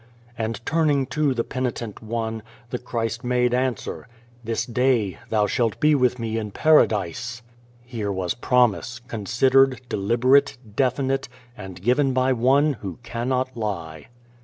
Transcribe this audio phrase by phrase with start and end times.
[0.35, 4.07] And, turning to the penitent one, the Christ made answer:"
[4.43, 7.43] This day thou shalt be with Me in Paradise!"
[7.85, 14.07] Here was promise, considered, deliberate, definite, and given by One who cannot lie.